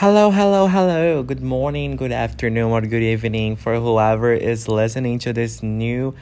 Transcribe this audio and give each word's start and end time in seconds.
Hello, 0.00 0.30
hello, 0.30 0.66
hello. 0.66 1.22
Good 1.22 1.42
morning, 1.42 1.94
good 1.94 2.10
afternoon, 2.10 2.70
or 2.72 2.80
good 2.80 3.02
evening 3.02 3.54
for 3.54 3.74
whoever 3.76 4.32
is 4.32 4.66
listening 4.66 5.18
to 5.18 5.34
this 5.34 5.62
new 5.62 6.14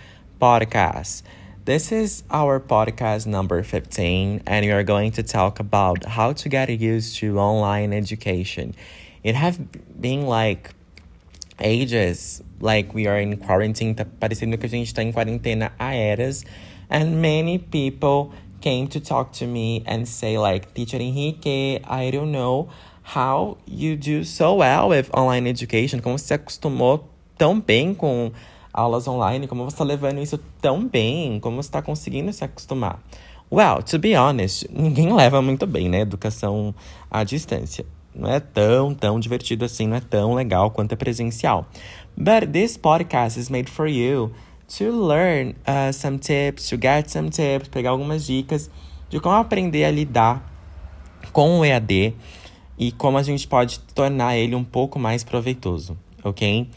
podcast. 0.42 1.22
This 1.64 1.92
is 1.92 2.24
our 2.28 2.58
podcast 2.58 3.28
number 3.28 3.62
15, 3.62 4.42
and 4.48 4.66
we 4.66 4.72
are 4.72 4.82
going 4.82 5.12
to 5.12 5.22
talk 5.22 5.60
about 5.60 6.04
how 6.06 6.32
to 6.32 6.48
get 6.48 6.68
used 6.70 7.18
to 7.18 7.38
online 7.38 7.92
education. 7.92 8.74
It 9.22 9.36
have 9.36 9.60
been 10.00 10.26
like 10.26 10.74
ages, 11.60 12.42
like 12.58 12.92
we 12.92 13.06
are 13.06 13.20
in 13.20 13.36
quarantine, 13.36 13.94
parecendo 13.94 14.58
que 14.58 14.66
a 14.66 14.68
gente 14.68 14.92
tá 14.92 15.04
em 15.04 15.12
quarentena 15.12 15.70
há 15.78 15.94
eras, 15.94 16.44
and 16.90 17.22
many 17.22 17.58
people 17.58 18.32
came 18.60 18.88
to 18.88 18.98
talk 18.98 19.30
to 19.34 19.46
me 19.46 19.84
and 19.86 20.08
say 20.08 20.36
like, 20.36 20.74
Teacher 20.74 20.98
Henrique, 20.98 21.80
I 21.86 22.10
don't 22.10 22.32
know 22.32 22.70
how 23.14 23.56
you 23.66 23.96
do 23.96 24.24
so 24.24 24.56
well 24.56 24.90
with 24.90 25.06
online 25.16 25.48
education, 25.48 26.00
como 26.00 26.18
você 26.18 26.26
se 26.26 26.34
acostumou 26.34 27.08
tão 27.36 27.60
bem 27.60 27.94
com 27.94 28.30
aulas 28.72 29.08
online, 29.08 29.46
como 29.46 29.64
você 29.64 29.74
está 29.74 29.84
levando 29.84 30.20
isso 30.20 30.38
tão 30.60 30.86
bem, 30.86 31.40
como 31.40 31.56
você 31.56 31.68
está 31.68 31.80
conseguindo 31.80 32.32
se 32.32 32.44
acostumar. 32.44 33.00
Well, 33.50 33.82
to 33.82 33.98
be 33.98 34.14
honest, 34.14 34.68
ninguém 34.70 35.12
leva 35.12 35.40
muito 35.40 35.66
bem, 35.66 35.88
né? 35.88 36.00
Educação 36.00 36.74
à 37.10 37.24
distância. 37.24 37.86
Não 38.14 38.30
é 38.30 38.40
tão, 38.40 38.94
tão 38.94 39.18
divertido 39.18 39.64
assim, 39.64 39.86
não 39.86 39.96
é 39.96 40.00
tão 40.00 40.34
legal 40.34 40.70
quanto 40.70 40.92
é 40.92 40.96
presencial. 40.96 41.66
But 42.16 42.50
this 42.52 42.76
podcast 42.76 43.40
is 43.40 43.48
made 43.48 43.70
for 43.70 43.86
you 43.86 44.32
to 44.76 44.90
learn 44.90 45.54
uh, 45.66 45.92
some 45.92 46.18
tips, 46.18 46.68
to 46.68 46.76
get 46.76 47.08
some 47.08 47.30
tips, 47.30 47.68
pegar 47.68 47.90
algumas 47.90 48.26
dicas 48.26 48.70
de 49.08 49.18
como 49.18 49.36
aprender 49.36 49.84
a 49.84 49.90
lidar 49.90 50.44
com 51.32 51.60
o 51.60 51.64
EAD 51.64 52.14
e 52.78 52.92
como 52.92 53.18
a 53.18 53.22
gente 53.22 53.46
pode 53.48 53.80
tornar 53.94 54.36
ele 54.36 54.54
um 54.54 54.64
pouco 54.64 54.98
mais 54.98 55.24
proveitoso, 55.24 55.98
ok? 56.22 56.68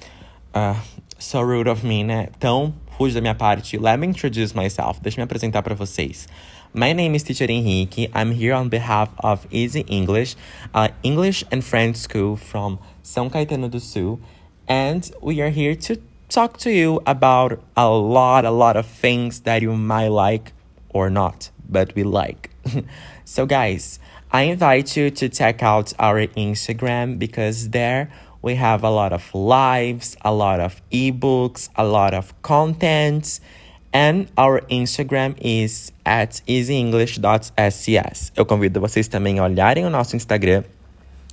Uh, 0.54 0.76
so 1.20 1.42
rude 1.42 1.70
of 1.70 1.86
me, 1.86 2.04
né? 2.04 2.28
Então, 2.36 2.74
rude 2.98 3.14
da 3.14 3.22
minha 3.22 3.36
parte. 3.36 3.78
Let 3.78 3.98
me 3.98 4.08
introduce 4.08 4.56
myself. 4.56 5.00
Deixa 5.02 5.18
eu 5.18 5.22
me 5.22 5.26
apresentar 5.26 5.62
para 5.62 5.76
vocês. 5.76 6.28
My 6.74 6.94
name 6.94 7.16
is 7.16 7.24
Teacher 7.24 7.52
Henrique. 7.52 8.10
I'm 8.16 8.32
here 8.32 8.54
on 8.54 8.70
behalf 8.70 9.10
of 9.22 9.46
Easy 9.52 9.86
English, 9.88 10.38
a 10.74 10.90
English 11.04 11.44
and 11.52 11.62
French 11.62 11.98
school 11.98 12.38
from 12.38 12.80
São 13.04 13.30
Caetano 13.30 13.70
do 13.70 13.80
Sul. 13.80 14.20
And 14.68 15.02
we 15.22 15.42
are 15.42 15.50
here 15.50 15.76
to 15.76 15.98
talk 16.30 16.58
to 16.60 16.72
you 16.72 17.02
about 17.06 17.60
a 17.76 17.90
lot, 17.90 18.46
a 18.46 18.52
lot 18.52 18.78
of 18.78 18.86
things 18.86 19.42
that 19.42 19.62
you 19.62 19.76
might 19.76 20.08
like 20.08 20.54
or 20.90 21.10
not, 21.10 21.52
but 21.68 21.94
we 21.94 22.04
like. 22.04 22.51
so, 23.26 23.46
guys, 23.46 24.00
I 24.32 24.44
invite 24.44 24.96
you 24.96 25.12
to 25.12 25.30
check 25.30 25.62
out 25.62 25.94
our 26.00 26.28
Instagram 26.36 27.20
because 27.20 27.70
there 27.70 28.10
we 28.42 28.56
have 28.56 28.84
a 28.84 28.90
lot 28.90 29.14
of 29.14 29.34
lives, 29.34 30.16
a 30.22 30.32
lot 30.32 30.60
of 30.60 30.82
ebooks, 30.92 31.70
a 31.76 31.84
lot 31.84 32.14
of 32.14 32.34
content, 32.42 33.40
and 33.94 34.32
our 34.38 34.62
Instagram 34.70 35.36
is 35.40 35.92
at 36.06 36.42
easyenglish.scs. 36.48 38.32
Eu 38.36 38.46
convido 38.46 38.80
vocês 38.80 39.08
também 39.08 39.40
a 39.40 39.44
olharem 39.44 39.86
o 39.86 39.90
nosso 39.90 40.16
Instagram. 40.16 40.64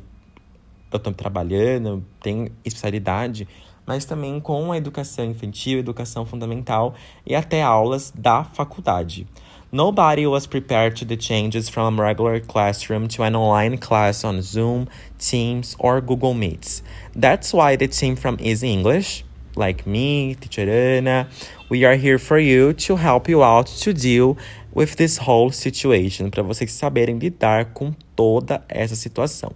eu 0.95 0.97
estou 0.97 1.13
trabalhando, 1.13 2.03
tenho 2.21 2.49
especialidade, 2.63 3.47
mas 3.85 4.05
também 4.05 4.39
com 4.39 4.71
a 4.71 4.77
educação 4.77 5.25
infantil, 5.25 5.79
educação 5.79 6.25
fundamental 6.25 6.95
e 7.25 7.35
até 7.35 7.61
aulas 7.61 8.11
da 8.15 8.43
faculdade. 8.43 9.27
Nobody 9.71 10.25
was 10.25 10.47
prepared 10.47 10.95
to 10.99 11.05
the 11.05 11.17
changes 11.17 11.67
from 11.67 11.99
a 11.99 12.03
regular 12.07 12.39
classroom 12.39 13.07
to 13.09 13.23
an 13.23 13.35
online 13.35 13.77
class 13.77 14.23
on 14.23 14.41
Zoom, 14.41 14.87
Teams, 15.17 15.75
or 15.79 15.99
Google 16.01 16.33
Meets. 16.33 16.81
That's 17.13 17.51
why 17.51 17.75
the 17.75 17.87
team 17.87 18.15
from 18.15 18.37
Easy 18.39 18.69
English, 18.69 19.25
like 19.55 19.85
me, 19.85 20.35
Teacher 20.35 20.69
Ana, 20.69 21.27
we 21.69 21.83
are 21.83 21.95
here 21.95 22.17
for 22.17 22.39
you 22.39 22.73
to 22.73 22.95
help 22.95 23.27
you 23.27 23.43
out 23.43 23.67
to 23.83 23.93
deal 23.93 24.37
with 24.73 24.95
this 24.95 25.17
whole 25.17 25.51
situation, 25.51 26.29
para 26.29 26.43
vocês 26.43 26.71
saberem 26.71 27.17
lidar 27.17 27.73
com 27.73 27.93
toda 28.15 28.63
essa 28.69 28.95
situação. 28.95 29.51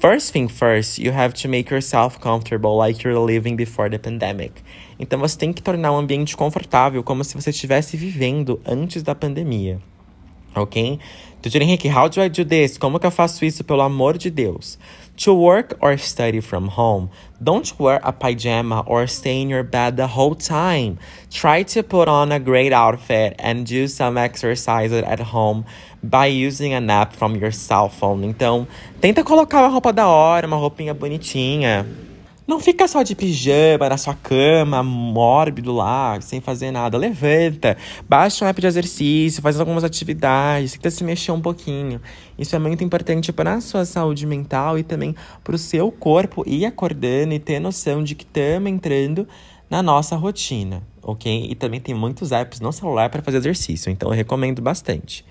First 0.00 0.32
thing 0.32 0.48
first, 0.48 0.98
you 0.98 1.12
have 1.12 1.34
to 1.42 1.46
make 1.46 1.68
yourself 1.70 2.18
comfortable 2.18 2.74
like 2.74 3.04
you're 3.04 3.18
living 3.18 3.54
before 3.54 3.90
the 3.90 3.98
pandemic. 3.98 4.62
Então 4.98 5.18
você 5.18 5.36
tem 5.36 5.52
que 5.52 5.62
tornar 5.62 5.92
o 5.92 5.96
um 5.96 5.98
ambiente 5.98 6.34
confortável 6.34 7.02
como 7.02 7.22
se 7.22 7.34
você 7.34 7.50
estivesse 7.50 7.98
vivendo 7.98 8.58
antes 8.64 9.02
da 9.02 9.14
pandemia. 9.14 9.78
Ok? 10.56 10.98
Tutor 11.42 11.60
Henrique, 11.60 11.88
how 11.88 12.08
do 12.08 12.22
I 12.22 12.30
do 12.30 12.46
this? 12.46 12.78
Como 12.78 12.98
que 12.98 13.06
eu 13.06 13.10
faço 13.10 13.44
isso, 13.44 13.62
pelo 13.62 13.82
amor 13.82 14.16
de 14.16 14.30
Deus? 14.30 14.78
To 15.18 15.34
work 15.34 15.76
or 15.82 15.98
study 15.98 16.40
from 16.40 16.68
home, 16.68 17.10
don't 17.38 17.70
wear 17.78 18.00
a 18.02 18.10
pajama 18.10 18.82
or 18.86 19.06
stay 19.06 19.42
in 19.42 19.50
your 19.50 19.62
bed 19.62 19.96
the 19.96 20.06
whole 20.06 20.34
time. 20.34 20.98
Try 21.30 21.62
to 21.74 21.82
put 21.82 22.08
on 22.08 22.32
a 22.32 22.38
great 22.38 22.72
outfit 22.72 23.34
and 23.38 23.64
do 23.64 23.86
some 23.86 24.18
exercises 24.18 25.02
at 25.02 25.20
home 25.20 25.66
by 26.02 26.26
using 26.26 26.74
an 26.74 26.90
app 26.90 27.16
from 27.16 27.36
your 27.36 27.52
cell 27.52 27.88
phone. 27.88 28.26
Então, 28.26 28.66
tenta 29.00 29.22
colocar 29.22 29.60
uma 29.60 29.68
roupa 29.68 29.92
da 29.92 30.08
hora, 30.08 30.46
uma 30.46 30.56
roupinha 30.56 30.94
bonitinha. 30.94 31.86
Não 32.50 32.58
fica 32.58 32.88
só 32.88 33.04
de 33.04 33.14
pijama 33.14 33.88
na 33.88 33.96
sua 33.96 34.12
cama, 34.12 34.82
mórbido 34.82 35.72
lá, 35.72 36.20
sem 36.20 36.40
fazer 36.40 36.72
nada. 36.72 36.98
Levanta, 36.98 37.76
baixa 38.08 38.44
um 38.44 38.48
app 38.48 38.60
de 38.60 38.66
exercício, 38.66 39.40
faz 39.40 39.60
algumas 39.60 39.84
atividades, 39.84 40.72
tenta 40.72 40.90
se 40.90 41.04
mexer 41.04 41.30
um 41.30 41.40
pouquinho. 41.40 42.00
Isso 42.36 42.56
é 42.56 42.58
muito 42.58 42.82
importante 42.82 43.32
para 43.32 43.54
a 43.54 43.60
sua 43.60 43.84
saúde 43.84 44.26
mental 44.26 44.76
e 44.76 44.82
também 44.82 45.14
para 45.44 45.54
o 45.54 45.58
seu 45.58 45.92
corpo 45.92 46.42
ir 46.44 46.64
acordando 46.66 47.34
e 47.34 47.38
ter 47.38 47.60
noção 47.60 48.02
de 48.02 48.16
que 48.16 48.24
estamos 48.24 48.68
entrando 48.68 49.28
na 49.70 49.80
nossa 49.80 50.16
rotina, 50.16 50.82
ok? 51.00 51.46
E 51.48 51.54
também 51.54 51.78
tem 51.78 51.94
muitos 51.94 52.32
apps 52.32 52.58
no 52.58 52.72
celular 52.72 53.10
para 53.10 53.22
fazer 53.22 53.36
exercício, 53.36 53.92
então 53.92 54.08
eu 54.08 54.16
recomendo 54.16 54.60
bastante. 54.60 55.24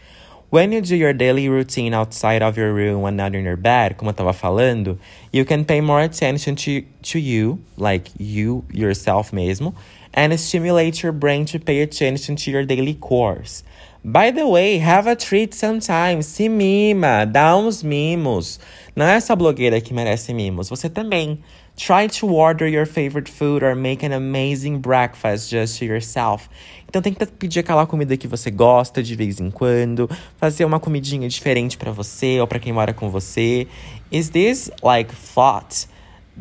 When 0.52 0.72
you 0.72 0.82
do 0.82 0.96
your 0.96 1.14
daily 1.14 1.48
routine 1.48 1.94
outside 1.94 2.42
of 2.42 2.58
your 2.58 2.74
room 2.74 3.06
and 3.06 3.16
not 3.16 3.36
in 3.36 3.46
your 3.46 3.56
bed, 3.56 3.98
como 3.98 4.10
eu 4.10 4.16
tava 4.16 4.34
falando, 4.34 4.98
you 5.32 5.46
can 5.46 5.64
pay 5.64 5.80
more 5.80 6.02
attention 6.02 6.56
to, 6.56 6.82
to 7.04 7.20
you, 7.20 7.60
like 7.78 8.10
you 8.18 8.66
yourself 8.74 9.32
mesmo, 9.32 9.76
and 10.12 10.34
stimulate 10.40 11.04
your 11.04 11.12
brain 11.12 11.46
to 11.46 11.60
pay 11.60 11.84
attention 11.84 12.36
to 12.36 12.50
your 12.50 12.66
daily 12.66 12.96
course. 12.96 13.64
By 14.04 14.32
the 14.32 14.48
way, 14.48 14.80
have 14.80 15.06
a 15.06 15.16
treat 15.16 15.54
sometimes. 15.54 16.26
Se 16.26 16.50
mima, 16.50 17.28
dá 17.28 17.56
uns 17.56 17.84
mimos. 17.84 18.60
Não 18.96 19.06
é 19.06 19.18
essa 19.18 19.36
blogueira 19.36 19.80
que 19.80 19.94
merece 19.94 20.34
mimos, 20.34 20.68
você 20.68 20.90
também. 20.90 21.44
Try 21.80 22.10
to 22.20 22.28
order 22.28 22.68
your 22.68 22.86
favorite 22.86 23.32
food 23.32 23.64
or 23.64 23.74
make 23.74 24.06
an 24.06 24.12
amazing 24.12 24.80
breakfast 24.80 25.50
just 25.50 25.80
to 25.80 25.86
yourself. 25.86 26.50
Então 26.86 27.02
tenta 27.02 27.26
pedir 27.26 27.62
aquela 27.62 27.88
comida 27.88 28.18
que 28.18 28.28
você 28.28 28.52
gosta 28.52 29.02
de 29.02 29.16
vez 29.16 29.40
em 29.40 29.50
quando, 29.50 30.10
fazer 30.36 30.66
uma 30.66 30.78
comidinha 30.78 31.30
diferente 31.30 31.78
para 31.78 31.90
você 31.90 32.42
ou 32.42 32.46
para 32.46 32.60
quem 32.60 32.74
mora 32.74 32.94
com 32.94 33.10
você. 33.10 33.66
Is 34.12 34.30
this 34.30 34.70
like 34.84 35.16
thought 35.34 35.88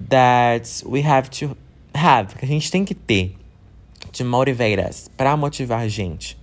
that 0.09 0.85
we 0.85 1.07
have 1.07 1.31
to 1.31 1.57
have, 1.95 2.35
que 2.35 2.45
a 2.45 2.49
gente 2.49 2.69
tem 2.69 2.85
que 2.85 2.95
ter 2.95 3.37
to 4.13 4.25
motivate 4.25 4.81
us, 4.81 5.09
para 5.17 5.37
motivar 5.37 5.83
a 5.83 5.89
gente? 5.89 6.37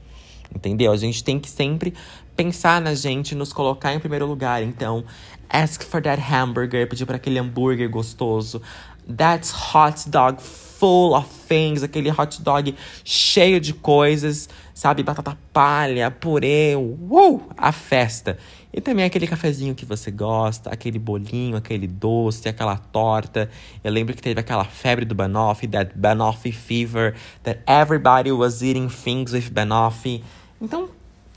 Entendeu? 0.55 0.93
A 0.93 0.97
gente 0.97 1.21
tem 1.21 1.37
que 1.37 1.49
sempre 1.49 1.93
pensar 2.35 2.81
na 2.81 2.93
gente, 2.93 3.33
nos 3.35 3.53
colocar 3.53 3.93
em 3.93 3.99
primeiro 3.99 4.25
lugar. 4.25 4.61
Então, 4.63 5.03
ask 5.49 5.83
for 5.83 6.01
that 6.01 6.21
hamburger, 6.21 6.87
pedir 6.87 7.05
para 7.05 7.15
aquele 7.15 7.39
hambúrguer 7.39 7.89
gostoso. 7.89 8.61
That 9.07 9.51
hot 9.73 10.09
dog 10.09 10.41
full 10.41 11.15
of 11.15 11.27
things, 11.47 11.83
aquele 11.83 12.09
hot 12.09 12.41
dog 12.41 12.75
cheio 13.03 13.59
de 13.59 13.73
coisas, 13.73 14.49
sabe? 14.73 15.03
Batata 15.03 15.37
palha, 15.53 16.11
purê, 16.11 16.75
uh, 16.75 17.41
a 17.57 17.71
festa. 17.71 18.37
E 18.73 18.81
também 18.81 19.05
aquele 19.05 19.25
cafezinho 19.25 19.73
que 19.73 19.85
você 19.85 20.11
gosta, 20.11 20.69
aquele 20.69 20.99
bolinho, 20.99 21.55
aquele 21.55 21.87
doce, 21.87 22.49
aquela 22.49 22.75
torta. 22.75 23.49
Eu 23.81 23.91
lembro 23.91 24.13
que 24.13 24.21
teve 24.21 24.39
aquela 24.39 24.65
febre 24.65 25.05
do 25.05 25.15
banoffee, 25.15 25.69
that 25.69 25.97
banoffee 25.97 26.51
fever, 26.51 27.15
that 27.43 27.61
everybody 27.65 28.33
was 28.33 28.61
eating 28.61 28.89
things 28.89 29.31
with 29.31 29.49
banoffee. 29.49 30.21
Então, 30.61 30.89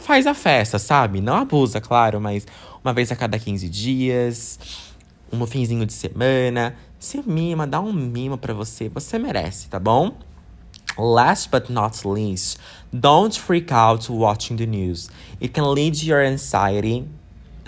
faz 0.09 0.27
a 0.27 0.33
festa, 0.33 0.79
sabe? 0.79 1.21
Não 1.21 1.35
abusa, 1.37 1.83
claro, 1.83 2.19
mas 2.19 2.47
uma 2.83 2.95
vez 2.95 3.13
a 3.13 3.17
cada 3.17 3.39
15 3.39 3.69
dias, 3.69 4.59
um 5.31 5.47
finzinho 5.47 5.85
de 5.85 5.93
semana. 5.93 6.75
Se 6.99 7.23
mima, 7.27 7.67
dá 7.67 7.79
um 7.79 7.93
mimo 7.93 8.39
para 8.39 8.55
você, 8.55 8.89
você 8.89 9.19
merece, 9.19 9.69
tá 9.69 9.79
bom? 9.79 10.17
Last 10.97 11.51
but 11.51 11.69
not 11.69 12.09
least, 12.09 12.59
don't 12.91 13.39
freak 13.39 13.71
out 13.71 14.11
watching 14.11 14.57
the 14.57 14.65
news. 14.65 15.11
It 15.43 15.53
can 15.53 15.75
lead 15.75 16.03
your 16.03 16.25
anxiety 16.25 17.07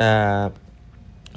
uh, 0.01 0.51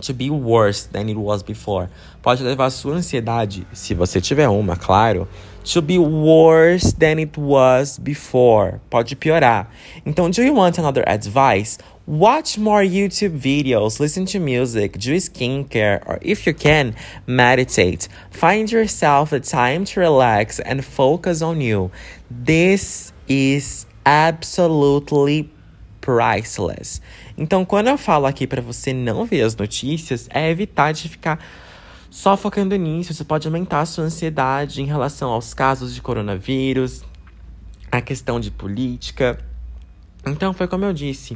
to 0.02 0.14
be 0.14 0.30
worse 0.30 0.88
than 0.90 1.10
it 1.10 1.18
was 1.18 1.44
before. 1.44 1.90
Pode 2.22 2.42
levar 2.44 2.68
a 2.68 2.72
sua 2.72 2.96
ansiedade, 2.96 3.68
se 3.74 3.94
você 3.94 4.22
tiver 4.22 4.48
uma, 4.48 4.78
claro, 4.78 5.28
to 5.64 5.82
be 5.82 5.98
worse 5.98 6.94
than 6.94 7.20
it 7.20 7.38
was 7.38 7.98
before. 7.98 8.82
Pode 8.90 9.16
piorar. 9.16 9.68
Então, 10.06 10.30
do 10.30 10.44
you 10.44 10.54
want 10.54 10.78
another 10.78 11.04
advice? 11.08 11.78
Watch 12.06 12.58
more 12.58 12.84
YouTube 12.84 13.40
videos, 13.40 13.98
listen 14.00 14.26
to 14.26 14.40
music, 14.40 15.00
do 15.00 15.16
skincare, 15.16 16.04
or 16.06 16.20
if 16.22 16.46
you 16.46 16.54
can, 16.54 16.96
meditate. 17.26 18.10
Find 18.30 18.70
yourself 18.70 19.32
a 19.32 19.40
time 19.40 19.86
to 19.86 20.02
relax 20.02 20.60
and 20.60 20.84
focus 20.84 21.42
on 21.42 21.62
you. 21.62 21.92
This 22.30 23.14
is 23.30 23.86
absolutely 24.06 25.50
priceless. 26.02 27.00
Então, 27.38 27.64
quando 27.64 27.88
eu 27.88 27.98
falo 27.98 28.26
aqui 28.26 28.46
para 28.46 28.62
você 28.62 28.94
não 28.94 29.26
ver 29.26 29.42
as 29.42 29.56
notícias, 29.56 30.28
é 30.30 30.50
evitar 30.50 30.92
de 30.92 31.08
ficar 31.08 31.40
só 32.14 32.38
focando 32.38 32.76
nisso. 32.76 33.12
Isso 33.12 33.26
pode 33.26 33.48
aumentar 33.48 33.82
a 33.82 33.86
sua 33.88 34.04
ansiedade 34.04 34.84
em 34.84 34.86
relação 34.86 35.32
aos 35.32 35.52
casos 35.52 35.96
de 35.96 36.00
coronavírus, 36.02 37.04
a 37.92 38.00
questão 38.02 38.40
de 38.40 38.52
política. 38.52 39.44
Então, 40.24 40.54
foi 40.54 40.68
como 40.68 40.86
eu 40.86 40.94
disse. 40.94 41.36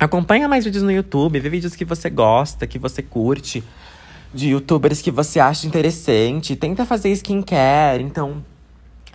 Acompanha 0.00 0.48
mais 0.48 0.64
vídeos 0.64 0.82
no 0.82 0.90
YouTube, 0.90 1.38
vê 1.38 1.50
vídeos 1.50 1.76
que 1.76 1.84
você 1.84 2.08
gosta, 2.08 2.66
que 2.66 2.78
você 2.78 3.02
curte, 3.02 3.62
de 4.32 4.48
youtubers 4.48 5.02
que 5.02 5.10
você 5.10 5.38
acha 5.38 5.66
interessante. 5.66 6.56
Tenta 6.56 6.86
fazer 6.86 7.10
skincare, 7.10 8.02
então 8.02 8.42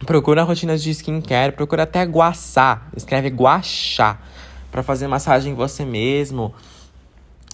procura 0.06 0.44
rotinas 0.44 0.84
de 0.84 0.92
skincare, 0.92 1.54
procura 1.54 1.84
até 1.84 2.04
guaçá, 2.04 2.88
escreve 2.96 3.30
guaxá, 3.30 4.20
para 4.72 4.84
fazer 4.84 5.08
massagem 5.08 5.54
em 5.54 5.56
você 5.56 5.84
mesmo. 5.84 6.54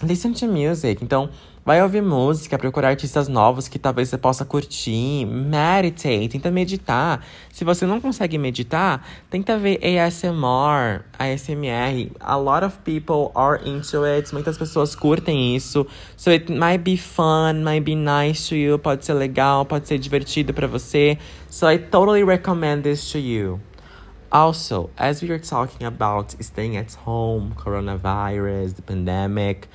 Listen 0.02 0.34
to 0.34 0.46
music, 0.46 1.02
então 1.02 1.30
Vai 1.64 1.80
ouvir 1.82 2.02
música, 2.02 2.58
procurar 2.58 2.90
artistas 2.90 3.26
novos 3.26 3.68
que 3.68 3.78
talvez 3.78 4.10
você 4.10 4.18
possa 4.18 4.44
curtir. 4.44 5.24
Meditate, 5.24 6.28
tenta 6.28 6.50
meditar. 6.50 7.24
Se 7.50 7.64
você 7.64 7.86
não 7.86 8.02
consegue 8.02 8.36
meditar, 8.36 9.02
tenta 9.30 9.56
ver 9.56 9.80
ASMR, 9.82 11.04
ASMR. 11.18 12.12
A 12.20 12.36
lot 12.36 12.66
of 12.66 12.76
people 12.84 13.32
are 13.34 13.66
into 13.66 14.04
it. 14.04 14.30
Muitas 14.34 14.58
pessoas 14.58 14.94
curtem 14.94 15.56
isso. 15.56 15.86
So 16.18 16.30
it 16.30 16.52
might 16.52 16.84
be 16.84 16.98
fun, 16.98 17.62
might 17.64 17.82
be 17.82 17.94
nice 17.94 18.46
to 18.50 18.54
you. 18.54 18.78
Pode 18.78 19.06
ser 19.06 19.14
legal, 19.14 19.64
pode 19.64 19.88
ser 19.88 19.96
divertido 19.96 20.52
para 20.52 20.66
você. 20.66 21.16
So 21.48 21.66
I 21.66 21.78
totally 21.78 22.24
recommend 22.24 22.82
this 22.82 23.10
to 23.12 23.18
you. 23.18 23.58
Also, 24.30 24.90
as 24.98 25.22
we 25.22 25.30
are 25.30 25.38
talking 25.38 25.86
about 25.86 26.36
staying 26.42 26.76
at 26.76 26.92
home, 27.06 27.54
coronavirus, 27.56 28.74
the 28.74 28.82
pandemic, 28.82 29.68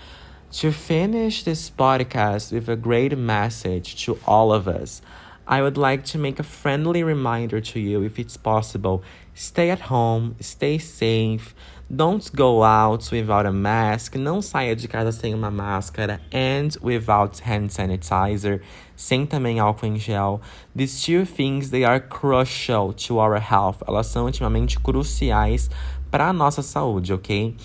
to 0.51 0.71
finish 0.71 1.43
this 1.43 1.69
podcast 1.69 2.51
with 2.51 2.67
a 2.69 2.75
great 2.75 3.15
message 3.17 4.03
to 4.05 4.17
all 4.25 4.51
of 4.51 4.67
us, 4.67 5.01
I 5.47 5.61
would 5.61 5.77
like 5.77 6.05
to 6.05 6.17
make 6.17 6.39
a 6.39 6.43
friendly 6.43 7.03
reminder 7.03 7.59
to 7.59 7.79
you 7.79 8.03
if 8.03 8.19
it's 8.19 8.37
possible. 8.37 9.03
Stay 9.33 9.69
at 9.69 9.79
home, 9.81 10.35
stay 10.39 10.77
safe, 10.77 11.55
don't 11.95 12.29
go 12.35 12.63
out 12.63 13.11
without 13.11 13.45
a 13.45 13.51
mask, 13.51 14.15
não 14.15 14.41
saia 14.41 14.75
de 14.75 14.87
casa 14.87 15.11
sem 15.11 15.33
uma 15.33 15.51
máscara, 15.51 16.19
and 16.31 16.77
without 16.81 17.39
hand 17.39 17.71
sanitizer, 17.71 18.61
sem 18.95 19.25
também 19.25 19.59
álcool 19.59 19.87
em 19.87 19.97
gel. 19.97 20.41
These 20.75 21.05
two 21.05 21.25
things, 21.25 21.69
they 21.69 21.83
are 21.83 21.99
crucial 21.99 22.93
to 23.07 23.19
our 23.19 23.39
health. 23.39 23.81
Elas 23.87 24.07
são 24.07 24.27
intimamente 24.27 24.79
cruciais 24.79 25.69
para 26.11 26.27
a 26.27 26.33
nossa 26.33 26.61
saúde, 26.61 27.13
ok? 27.13 27.55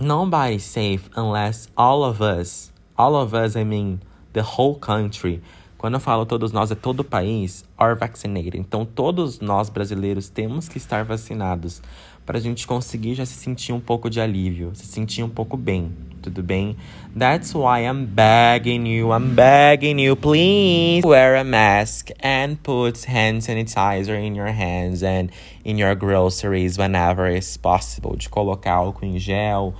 Nobody's 0.00 0.64
safe 0.64 1.08
unless 1.16 1.68
all 1.76 2.04
of 2.04 2.20
us, 2.20 2.72
all 2.96 3.16
of 3.16 3.34
us, 3.34 3.56
I 3.56 3.64
mean, 3.64 4.00
the 4.32 4.42
whole 4.42 4.74
country. 4.76 5.40
Quando 5.76 5.94
eu 5.94 6.00
falo 6.00 6.26
todos 6.26 6.50
nós, 6.50 6.70
é 6.70 6.74
todo 6.74 7.00
o 7.00 7.04
país, 7.04 7.64
are 7.76 7.94
vaccinated. 7.94 8.56
Então, 8.58 8.84
todos 8.84 9.38
nós 9.38 9.68
brasileiros 9.68 10.28
temos 10.28 10.68
que 10.68 10.76
estar 10.76 11.04
vacinados 11.04 11.80
para 12.26 12.38
a 12.38 12.40
gente 12.40 12.66
conseguir 12.66 13.14
já 13.14 13.24
se 13.24 13.34
sentir 13.34 13.72
um 13.72 13.80
pouco 13.80 14.10
de 14.10 14.20
alívio, 14.20 14.72
se 14.74 14.86
sentir 14.86 15.22
um 15.22 15.28
pouco 15.28 15.56
bem. 15.56 15.92
Tudo 16.28 16.42
bem? 16.42 16.76
That's 17.16 17.54
why 17.54 17.80
I'm 17.80 18.04
begging 18.04 18.86
you, 18.86 19.12
I'm 19.12 19.34
begging 19.34 19.98
you, 19.98 20.14
please 20.14 21.02
wear 21.02 21.36
a 21.36 21.42
mask 21.42 22.10
and 22.20 22.62
put 22.62 23.02
hand 23.04 23.40
sanitizer 23.40 24.14
in 24.14 24.34
your 24.34 24.48
hands 24.48 25.02
and 25.02 25.30
in 25.64 25.78
your 25.78 25.94
groceries 25.94 26.76
whenever 26.76 27.26
it's 27.26 27.56
possible. 27.56 28.14
De 28.14 28.28
colocar 28.28 28.74
álcool 28.74 29.06
em 29.06 29.18
gel 29.18 29.74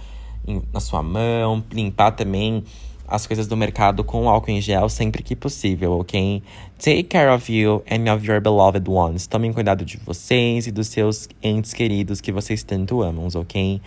na 0.72 0.80
sua 0.80 1.02
mão, 1.02 1.62
limpar 1.70 2.12
também 2.12 2.64
as 3.06 3.26
coisas 3.26 3.46
do 3.46 3.54
mercado 3.54 4.02
com 4.02 4.26
álcool 4.26 4.50
em 4.50 4.60
gel 4.62 4.88
sempre 4.88 5.22
que 5.22 5.36
possível, 5.36 5.98
ok? 5.98 6.42
Take 6.78 7.04
care 7.04 7.30
of 7.30 7.52
you 7.52 7.82
and 7.90 8.10
of 8.10 8.26
your 8.26 8.40
beloved 8.40 8.88
ones. 8.88 9.26
Tomem 9.26 9.52
cuidado 9.52 9.84
de 9.84 9.98
vocês 9.98 10.66
e 10.66 10.72
dos 10.72 10.88
seus 10.88 11.28
entes 11.42 11.74
queridos 11.74 12.22
que 12.22 12.32
vocês 12.32 12.62
tanto 12.62 13.02
amam, 13.02 13.28
ok? 13.34 13.82